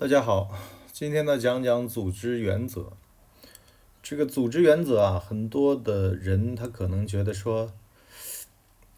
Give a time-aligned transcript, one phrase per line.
[0.00, 0.56] 大家好，
[0.92, 2.92] 今天呢讲讲组织原则。
[4.00, 7.72] 这个组织原则啊，很多的人他可能觉得说，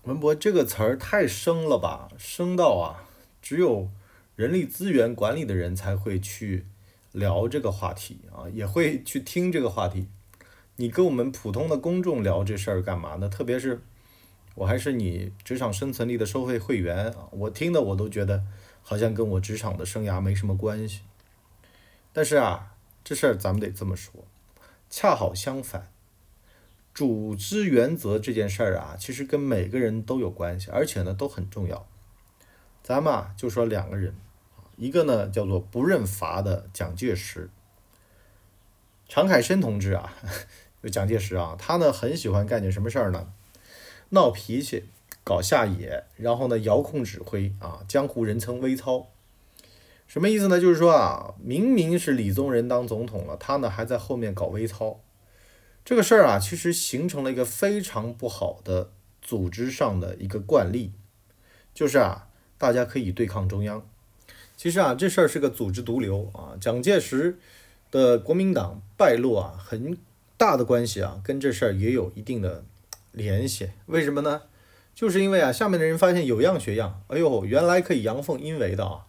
[0.03, 3.09] 文博这个词儿太生了吧，生到啊，
[3.41, 3.89] 只有
[4.37, 6.67] 人力资源管理的人才会去
[7.13, 10.07] 聊这个话题啊，也会去听这个话题。
[10.77, 13.27] 你跟我们普通的公众聊这事儿干嘛呢？
[13.27, 13.81] 特别是
[14.61, 18.45] 我还是你职场生存力的收费会员啊，我听的我都觉得。
[18.83, 21.03] 好像跟我职场的生涯没什么关系，
[22.15, 24.25] 但是啊，这事儿咱们得这么说，
[24.89, 25.93] 恰好相反，
[26.95, 31.87] 组织原则这件事儿啊，其实跟每个人都有关系，而且呢都很重要。
[32.83, 34.15] 咱们啊就说两个人，
[34.77, 37.51] 一个呢叫做不认罚的蒋介石，
[39.09, 40.15] 常凯申同志啊，
[40.83, 43.31] 就蒋介石啊，他呢很喜欢干点什么事儿呢？
[44.11, 44.85] 闹脾气。
[45.23, 49.07] 搞下野，然后呢，遥控指挥啊，江湖人称微操，
[50.09, 50.59] 什么意思呢？
[50.59, 54.99] 就是说啊，明明是李宗仁当总统了，他呢还在后面搞微操，
[55.85, 60.93] 这个事儿啊，其实形成了一个非常不好的组织上的一个惯例，
[61.75, 62.27] 就是啊，
[62.59, 63.87] 大家可以对抗中央。
[64.57, 67.39] 其实啊，这事儿是个组织毒瘤啊，蒋介石
[67.91, 69.97] 的国民党败落啊，很
[70.37, 72.65] 大的关系啊，跟这事儿也有一定的
[73.13, 73.71] 联系。
[73.87, 74.43] 为什么呢？
[74.95, 79.07] 就是因为啊，下面的人发现有样学样，哎呦，原来可以阳奉阴违的啊！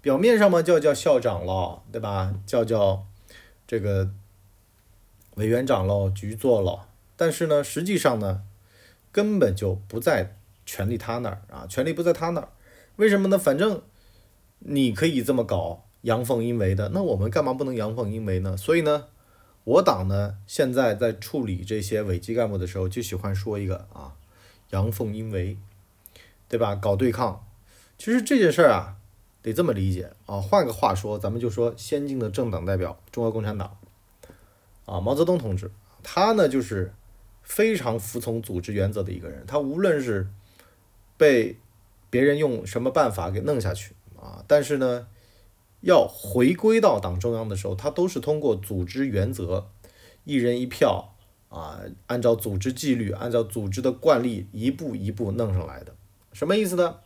[0.00, 2.34] 表面上嘛叫叫校长了，对吧？
[2.46, 3.06] 叫叫
[3.66, 4.10] 这个
[5.36, 8.42] 委员长喽，局座了，但是呢，实际上呢，
[9.10, 10.36] 根本就不在
[10.66, 12.48] 权力他那儿啊，权力不在他那儿。
[12.96, 13.38] 为什么呢？
[13.38, 13.82] 反正
[14.60, 18.56] 你可以这么搞阳奉阴违的，那我们干嘛不能阳奉阴违呢？
[18.56, 19.06] 所以呢，
[19.64, 24.14] 我党呢现在在处理这些违纪干部的时候，就喜欢说一个啊。
[24.70, 25.56] 阳奉阴违，
[26.48, 26.74] 对吧？
[26.74, 27.46] 搞对抗，
[27.96, 28.96] 其实这件事儿啊，
[29.40, 30.40] 得这么理解啊。
[30.40, 33.76] 换个话说，咱们就说先进的政党代表中国共产党
[34.84, 35.70] 啊，毛泽东同志，
[36.02, 36.92] 他呢就是
[37.42, 39.44] 非常服从组织原则的一个人。
[39.46, 40.26] 他无论是
[41.16, 41.56] 被
[42.10, 45.06] 别人用什么办法给弄下去啊，但是呢，
[45.84, 49.70] 要回归到党中央的时候，他都是通过组织原则，
[50.24, 51.10] 一人一票。
[51.50, 51.78] 啊，
[52.08, 55.94] 按照组织纪律，按照组织的惯例，一步一步弄上来的，
[56.32, 56.96] 什么意思呢？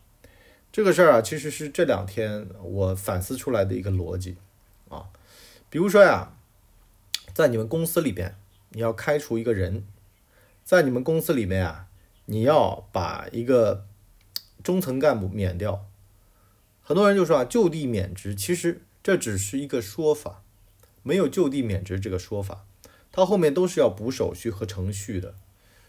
[0.73, 4.39] 这个事儿啊，其实是这两天我反思出来的一个逻辑
[4.89, 5.11] 啊。
[5.69, 6.33] 比如说呀，
[7.35, 8.37] 在你们公司里边，
[8.71, 9.85] 你要开除一个人，
[10.65, 11.89] 在你们公司里面啊，
[12.25, 13.85] 你要把一个
[14.63, 15.85] 中层干部免掉，
[16.89, 20.43] 很多人就说啊，就地免职，其实这只是一个说法，
[21.03, 22.65] 没有就地免职这个说法。
[23.13, 25.35] 它后面都是要补手续和程序的，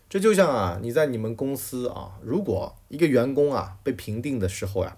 [0.10, 4.98] 这就像啊，你在你们公司啊，如果一个员工啊被评定的时候呀，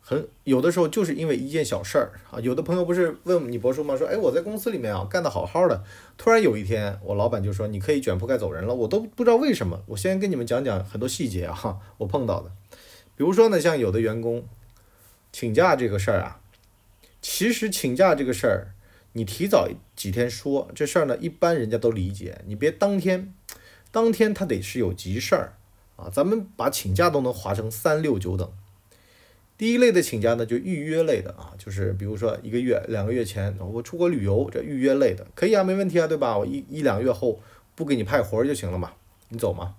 [0.00, 3.94] 很有的时候就是因为一件小事儿啊，有的朋友不是问你博叔吗？
[3.94, 5.84] 说哎，我在公司里面啊干得好好的，
[6.16, 9.82] 突然有一天我老板就说你可以卷铺盖走人了，我都不知道为什么。
[9.88, 12.50] 我先跟你们讲讲很多细节啊，我碰到的，
[13.14, 14.42] 比如说呢，像有的员工
[15.32, 16.40] 请假这个事儿啊，
[17.20, 18.68] 其实请假这个事儿。
[19.12, 22.42] 你提早几天说这事儿呢，一般人家都理解。
[22.46, 23.32] 你别当天，
[23.90, 25.54] 当天他得是有急事儿
[25.96, 26.08] 啊。
[26.12, 28.52] 咱们把请假都能划成三六九等。
[29.56, 36.38] 第一类的请假呢，就预约类的啊，就是比如说一个月、两个月前我出国旅游，这预约类的可以啊，没问题啊，对吧？
[36.38, 37.40] 我一一两月后
[37.74, 38.92] 不给你派活儿就行了嘛，
[39.30, 39.74] 你走嘛。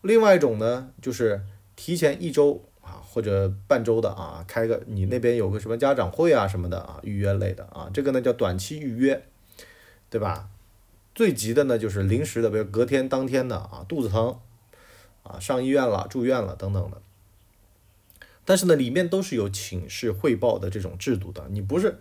[0.00, 1.42] 另外一种呢，就是
[1.74, 2.64] 提前一周。
[2.86, 9.26] 啊或者半周的啊，开个你那边有个什么家长会啊什么的啊，预约类的啊，这个呢叫短期预约，
[10.08, 10.48] 对吧？
[11.14, 14.38] 最急的呢就是临时的，比如隔天当天的啊，肚子疼
[15.24, 17.02] 啊，上医院了，住院了等等的。
[18.44, 22.00] 但是呢，里面都是有请示汇报的这种制度的，你不是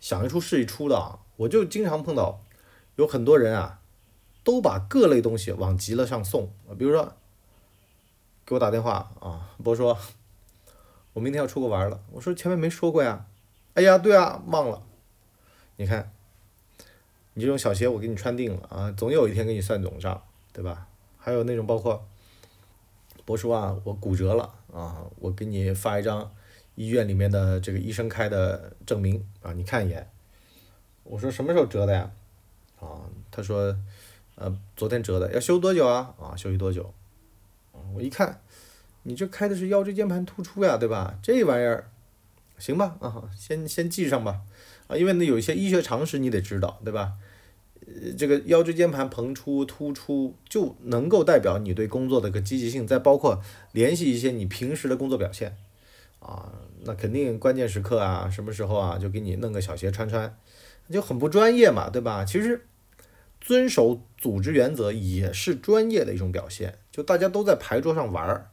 [0.00, 1.20] 想一出是一出的啊。
[1.36, 2.42] 我就经常碰到
[2.96, 3.80] 有很多人啊，
[4.44, 7.14] 都把各类东西往急了上送，比如说
[8.44, 9.96] 给我打电话啊，博说。
[11.18, 13.26] 我明天要出国玩了，我说前面没说过呀，
[13.74, 14.80] 哎呀，对啊，忘了。
[15.74, 16.12] 你看，
[17.34, 20.22] 你这种小鞋我给你穿定了啊，总有一天给你算总账，
[20.52, 20.86] 对吧？
[21.18, 22.06] 还有那种包括，
[23.24, 26.32] 博叔啊，我骨折了啊，我给你发一张
[26.76, 30.08] 医院里面的这个医生开的证明啊，你看一眼。
[31.02, 32.12] 我说什么时候折的呀？
[32.78, 33.02] 啊，
[33.32, 33.76] 他说，
[34.36, 36.14] 呃，昨天折的，要休多久啊？
[36.20, 36.94] 啊，休息多久？
[37.92, 38.40] 我一看。
[39.08, 41.18] 你这开的是腰椎间盘突出呀，对吧？
[41.22, 41.88] 这玩意儿，
[42.58, 44.42] 行吧，啊，先先记上吧，
[44.86, 47.14] 啊，因为呢有一些医学常识你得知道，对吧？
[47.86, 53.40] 呃，这个腰椎间盘膨出突出就能够代表你对工作的个积极性，再包括
[53.72, 55.56] 联系一些你平时的工作表现，
[56.18, 56.52] 啊，
[56.84, 60.36] 那肯定关键时刻啊，什么时候啊，就给你弄个小鞋穿穿，
[60.92, 62.26] 就很不专业嘛，对吧？
[62.26, 62.66] 其实
[63.40, 68.50] 遵守组织原则也是专业的一种表现，就大家都在牌桌上玩儿，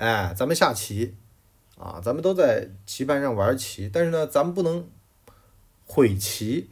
[0.00, 1.14] 哎，咱们下棋
[1.76, 4.88] 啊，咱们都在棋盘上玩棋，但是呢，咱们不能
[5.84, 6.70] 毁棋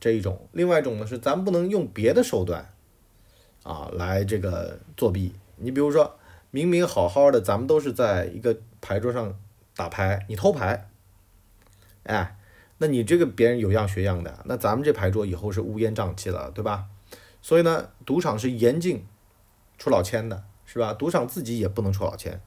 [0.00, 2.72] 这一种，另外一种呢是咱不能用别的手段
[3.62, 5.34] 啊来这个作弊。
[5.56, 6.18] 你比如说，
[6.50, 9.38] 明明好好的，咱们都是在一个牌桌上
[9.76, 10.88] 打牌，你偷牌，
[12.04, 12.38] 哎，
[12.78, 16.86] 那你这个别人有样学样的，那咱们这牌桌以后是乌烟瘴气了，对吧？
[17.42, 19.04] 所以呢，赌场是严禁
[19.76, 20.94] 出老千的，是吧？
[20.94, 22.40] 赌场自己也不能出老千。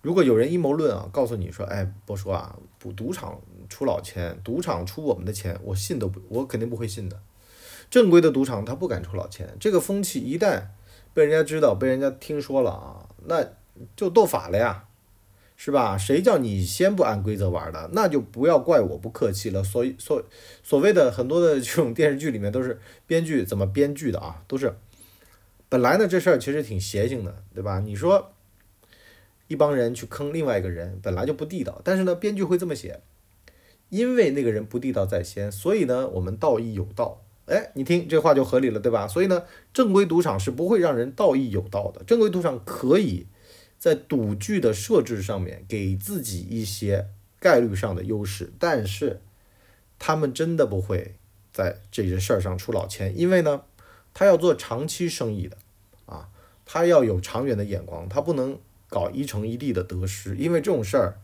[0.00, 7.20] 如果有人阴谋论啊，告诉你说，哎，波叔啊，赌赌场出老千，赌场出我们的钱，我信都不，我肯定不会信的。
[7.90, 10.68] 正规的赌场他不敢出老千，这个风气一旦。
[11.14, 13.44] 被人家知道，被人家听说了啊，那
[13.96, 14.84] 就斗法了呀，
[15.56, 15.98] 是吧？
[15.98, 19.64] 谁叫你先不按规则玩的，那就不要怪我不客气了。
[19.64, 20.22] 所以所
[20.62, 24.76] 所谓的很多的这种电视剧里面都是编剧怎么编剧的啊，都是
[25.68, 27.80] 本来呢这事儿其实挺邪性的，对吧？
[27.80, 28.30] 你说
[29.48, 33.00] 一帮人去坑另外一个人，本来就不地道，但是呢编剧会这么写，
[33.88, 37.22] 因为那个人不地道在先，所以呢我们道义有道。
[37.46, 39.08] 哎，你听这话就合理了，对吧？
[39.08, 42.04] 所以呢，正规赌场是不会让人道义有道的。
[42.04, 43.26] 正规赌场可以
[43.78, 47.08] 在赌具的设置上面给自己一些
[47.40, 49.22] 概率上的优势，但是
[49.98, 51.14] 他们真的不会
[51.50, 53.62] 在这件事儿上出老千，因为呢，
[54.12, 55.56] 他要做长期生意的
[56.04, 56.28] 啊，
[56.66, 58.58] 他要有长远的眼光，他不能
[58.88, 61.18] 搞一城一地的得失，因为这种事儿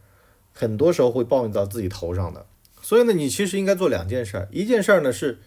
[0.52, 2.46] 很多时候会报应到自己头上的。
[2.82, 5.40] 所以呢，你其实应该做两件事儿，一件事儿呢是。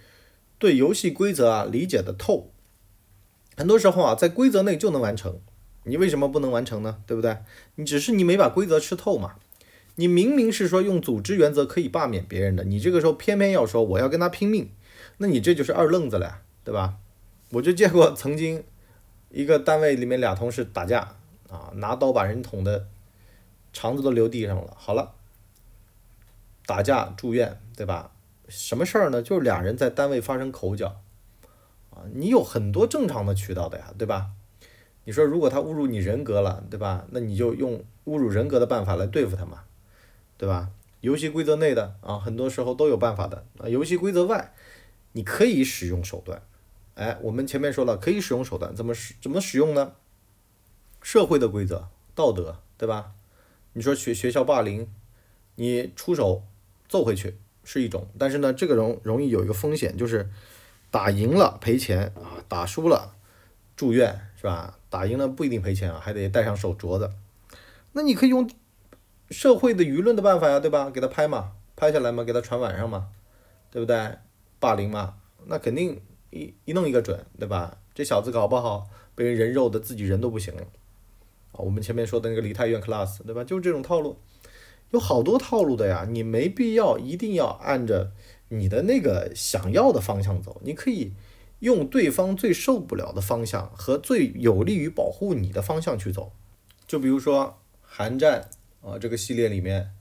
[0.60, 2.50] 对游戏规则啊理解的透，
[3.56, 5.40] 很多时候啊在规则内就能完成，
[5.84, 6.98] 你为什么不能完成呢？
[7.06, 7.38] 对不对？
[7.76, 9.36] 你只是你没把规则吃透嘛。
[9.98, 14.72] 你明明是说用组织原则可以罢免别人的，你这个时候偏偏要说我要跟他拼命，
[15.20, 16.96] 那你这就是二愣子了呀，对吧？
[17.52, 18.64] 我就见过曾经
[19.30, 21.17] 一个单位里面俩同事打架
[21.50, 22.88] 啊，拿刀把人捅的
[23.74, 24.74] 肠子都流地上了。
[24.78, 25.14] 好了，
[26.66, 28.12] 打架住院，对吧？
[28.50, 29.22] 什么事儿呢？
[29.22, 31.02] 就是俩人在单位发生口角，
[31.92, 34.32] 啊，你有很多正常的渠道的呀，对吧？
[35.04, 37.06] 你说如果他侮辱你人格了，对吧？
[37.12, 39.64] 那你就用侮辱人格的办法来对付他嘛，
[40.38, 40.70] 对吧？
[41.02, 43.70] 游戏规则内的啊，很多时候都有办法的啊。
[43.70, 44.54] 游戏规则外，
[45.12, 46.42] 你可以使用手段。
[46.96, 49.94] 哎，我们前面说了，可以使用手段，怎么使怎么使用呢？
[51.10, 53.14] 社会的规则、道德，对吧？
[53.72, 54.90] 你说学学校霸凌，
[55.56, 56.44] 你出手
[56.90, 57.38] 揍回去。
[57.64, 60.30] 是一种，但是呢，这个容容易有一个风险，就是
[60.92, 63.16] 打赢了赔钱啊，打输了
[63.78, 64.78] 住院是吧？
[64.90, 67.10] 打赢了不一定赔钱啊，还得戴上手镯子。
[67.94, 68.50] 那你可以用
[69.30, 70.90] 社会的舆论的办法呀，对吧？
[70.90, 73.08] 给他拍嘛，拍下来嘛，给他传网上嘛，
[73.72, 74.18] 对不对？
[74.60, 75.16] 霸凌嘛，
[75.46, 76.02] 那肯定
[76.32, 77.78] 一一弄一个准，对吧？
[77.96, 80.64] 这小子搞不好被人人肉的自己人都不行了。
[81.58, 83.44] 我们前面说的那个梨泰院 class，对吧？
[83.44, 84.18] 就是这种套路。
[84.92, 88.14] 有好多套路的呀，你没必要一定要按着
[88.50, 91.12] 你的那个想要的方向走，你可以
[91.60, 96.32] 用对方最受不了的方向和最有利于保护你的方向去走。
[96.88, 98.50] 就比如说寒战
[98.82, 99.92] 啊这个系列里面，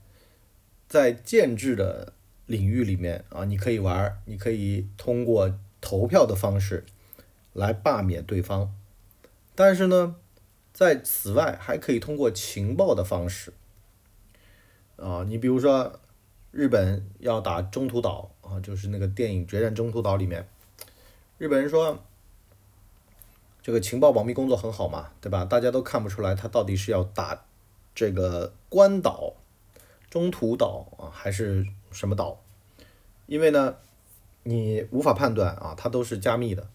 [0.87, 2.13] 在建制的
[2.45, 6.85] 领域里面啊，你可以玩，你可以通过投票的方式
[7.51, 8.73] 来罢免对方，
[9.53, 10.15] 但是呢，
[10.77, 13.51] 在此外还可以通过情报的方式。
[14.95, 15.99] 啊，你比如说，
[16.51, 20.47] 日本要打中途岛啊，就是那个电影《决战中途岛》里面，
[21.39, 21.97] 日本人说，
[23.63, 25.43] 这个情报保密工作很好嘛，对吧？
[25.43, 27.45] 大家都看不出来他到底是要打
[27.95, 29.33] 这个关岛、
[30.11, 32.39] 中途岛啊，还是什么岛？
[33.25, 33.77] 因为呢，
[34.43, 36.69] 你无法判断啊，它都是加密的。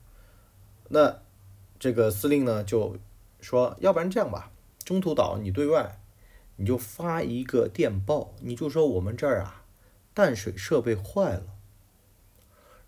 [0.88, 1.20] 那
[1.78, 2.96] 这个司令呢就
[3.42, 4.50] 说，要不然这样吧，
[4.82, 5.98] 中途岛你对外。
[6.56, 9.64] 你就发一个电报，你就说我们这儿啊，
[10.14, 11.44] 淡水设备坏了。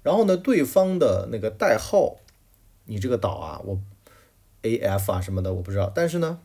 [0.03, 2.19] 然后呢，对方的那个代号，
[2.85, 3.81] 你这个岛啊，我
[4.63, 6.41] A F 啊什么的我不知道，但是呢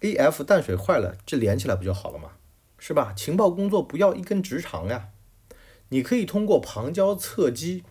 [0.00, 2.32] ，A F 淡水坏了，这连起来不就好了吗？
[2.76, 3.14] 是吧？
[3.16, 5.10] 情报工作不要一根直肠呀，
[5.90, 7.84] 你可以通过旁敲侧击，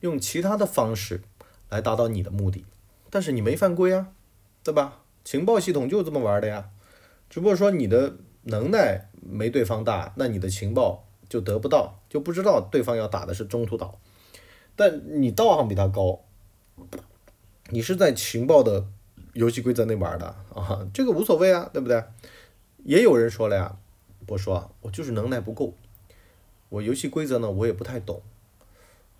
[0.00, 1.22] 用其他的方式
[1.68, 2.64] 来达到你的目的，
[3.10, 4.12] 但是你没犯规啊，
[4.68, 5.00] 对吧？
[5.24, 6.68] 情报系统就这么玩的呀。
[7.30, 13.98] 只不过说你的能耐没对方大，那你的情报就得不到，就不知道对方要打的是中途岛，
[14.76, 16.20] 但你道行比他高，
[17.70, 18.86] 你是在情报的
[19.32, 22.04] 游戏规则内玩的啊，这个无所谓啊，对不对？
[22.84, 23.78] 也有人说了呀，
[24.26, 25.72] 我说，我就是能耐不够，
[26.68, 28.20] 我游戏规则呢我也不太懂，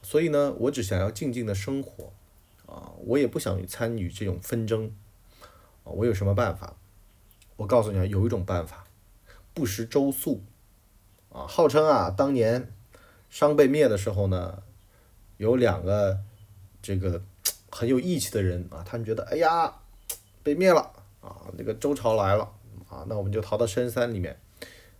[0.02, 2.12] 所以呢我只想要静静的生活，
[2.66, 4.92] 啊，我也不想参与这种纷争，
[5.90, 6.76] 我有什么办法？
[7.56, 8.86] 我告诉你啊，有一种办法，
[9.54, 10.42] 不食周粟，
[11.30, 12.72] 啊，号称啊当年
[13.28, 14.62] 商被灭的时候呢，
[15.36, 16.18] 有两个
[16.80, 17.22] 这个
[17.70, 19.74] 很有义气的人啊，他们觉得哎呀
[20.42, 22.52] 被灭了啊，那个周朝来了。
[22.88, 24.34] 啊，那我们就逃到深山里面，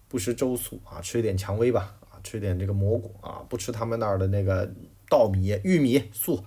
[0.08, 4.70] 不食周粟啊，吃一点蔷薇吧，啊，吃一点这个蘑菇啊，不吃他们那儿的那个
[5.08, 6.44] 稻米、玉米、粟，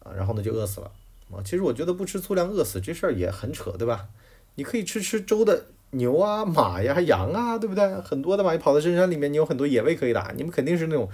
[0.00, 0.90] 啊，然后呢就饿死了。
[1.36, 4.08] 啊，其实我觉得不吃粗粮饿死这事儿也很扯，对吧？
[4.54, 8.00] 你可以吃吃粥的牛啊、马呀、羊啊，对不对？
[8.00, 10.32] 很多的嘛，你跑到深山里面，你有很多野味可以打。
[10.36, 11.08] 你们肯定是那种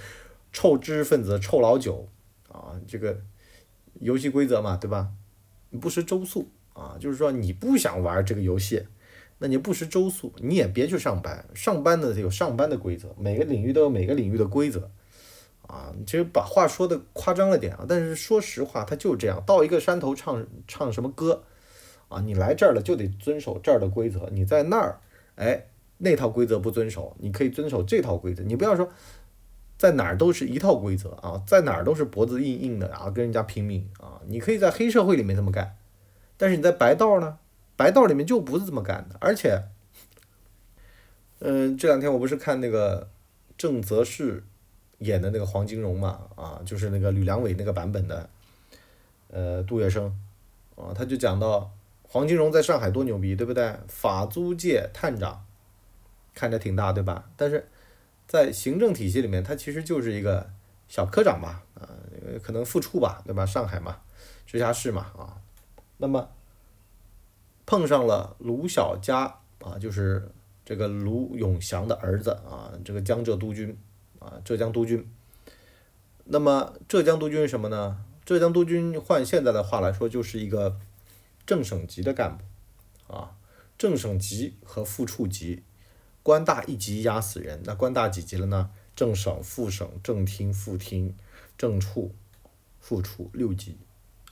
[0.53, 2.09] 臭知识分子、臭老九
[2.49, 3.21] 啊，这个
[4.01, 5.09] 游戏规则嘛，对吧？
[5.71, 8.87] 你不食周粟啊，就是说你不想玩这个游戏。
[9.43, 11.47] 那你不识周粟，你也别去上班。
[11.55, 14.91] 上班呢，有上班的规则，每个领域都有每个领域的规则，
[15.71, 19.41] 啊，其实把话说的夸张了点啊，但是说实话，他就是这样。
[19.47, 21.45] 到一个山头唱唱什么歌，
[22.09, 24.29] 啊，你来这儿了就得遵守这儿的规则。
[24.33, 24.99] 你在那儿，
[25.37, 25.67] 哎，
[25.99, 28.43] 那套规则不遵守，你可以遵守这套规则。
[28.43, 28.91] 你不要说
[29.79, 34.21] 在哪儿都是一套规则啊，在哪儿都是脖子硬硬的啊，跟人家拼命啊。
[34.27, 35.77] 你可以在黑社会里面这么干，
[36.37, 37.39] 但是你在白道呢？
[37.77, 39.63] 白道里面就不是这么干的，而且，
[41.39, 43.09] 嗯，这两天我不是看那个
[43.57, 44.45] 郑则仕
[45.01, 48.31] 演的那个黄金荣嘛，啊，就是那个吕良伟那个版本的，
[49.29, 50.11] 呃，杜月笙，
[50.77, 51.71] 啊，他就讲到
[52.05, 53.75] 黄金荣在上海多牛逼，对不对？
[53.89, 55.45] 法租界探长，
[56.35, 57.29] 看着挺大，对吧？
[57.37, 57.69] 但是
[58.27, 60.51] 在行政体系里面，他其实就是一个
[60.89, 61.85] 小科长吧，啊，
[62.43, 63.45] 可能副处吧，对吧？
[63.45, 63.99] 上海嘛，
[64.47, 65.37] 直辖市嘛，啊，
[65.99, 66.31] 那么。
[67.67, 70.29] 碰上了卢小嘉啊，就是
[70.65, 73.79] 这个卢永祥的儿子啊，这个江浙督军
[74.21, 75.05] 啊，浙江督军。
[76.25, 78.05] 那么浙江督军是什么呢？
[78.25, 80.79] 浙江督军换现在的话来说，就是一个
[81.45, 82.45] 正省级的干部
[83.13, 83.37] 啊，
[83.77, 85.65] 正省级和副处级，
[86.23, 87.61] 官大一级压死人。
[87.65, 88.71] 那官大几级了呢？
[88.95, 91.17] 正省、副省、正厅、副厅、
[91.59, 92.15] 正处、
[92.79, 93.79] 副处六级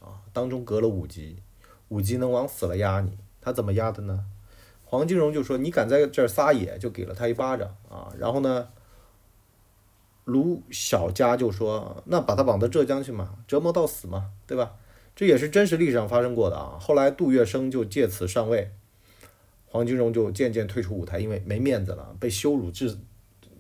[0.00, 1.42] 啊，当中隔了五级，
[1.88, 3.18] 五级能往死了压你。
[3.40, 4.26] 他怎么压的呢？
[4.85, 8.68] 黄金荣就说：“你敢在这儿撒野，就给了他一巴掌啊！”然后呢，
[10.28, 14.75] 卢小佳就说：“那把他绑到浙江去嘛，折磨到死嘛，对吧？”
[15.16, 16.76] 这也是真实历史上发生过的啊。
[16.78, 18.70] 后来杜月笙就借此上位，
[19.66, 22.99] 黄金荣就渐渐退出舞台，因为没面子了，被羞辱至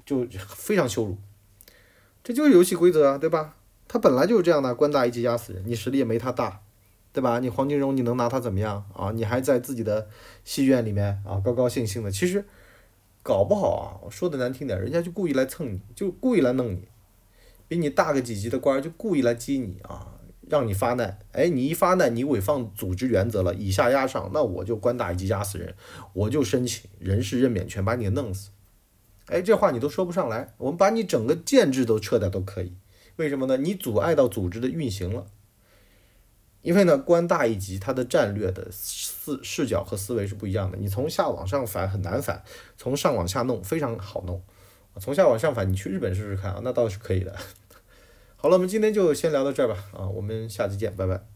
[0.04, 1.16] 就非常羞辱。
[2.22, 3.56] 这就是游戏规则啊，对吧？
[3.88, 6.60] 他本来就是这样的，官大一级压死人，你实力也没他大。
[7.10, 7.40] 对吧？
[7.40, 9.10] 你黄金荣，你能拿他怎么样啊？
[9.12, 10.06] 你还在自己的
[10.44, 12.10] 戏院里面啊，高高兴兴的。
[12.12, 12.44] 其实
[13.22, 16.88] 搞不好啊，我说的难听点，人家就故意来蹭你，就故意来弄你，
[17.66, 21.18] 比你大个几级的官就故意来激你啊，让你发难。
[21.32, 25.74] 哎，你一发难，你违反组织原则了，以下压上，那我就官大一级压死人，
[26.14, 28.50] 我就申请人事任免权，把你弄死。
[29.26, 32.72] 哎，这话你都说不上来，我们把你整个建制都撤掉都可以。
[33.16, 33.58] 为什么呢？
[33.58, 35.26] 你阻碍到组织的运行了。
[36.62, 40.76] 因为呢，官大一级，它的战略的视视角和思维是不一样的。
[40.78, 42.42] 你从下往上反很难反，
[42.76, 44.42] 从上往下弄非常好弄。
[45.00, 47.32] 从下往上反，你去日本试试看啊，那倒是可以的。
[48.34, 51.28] 好了，我们今天就先聊到这儿吧，啊，我们下期见，拜拜。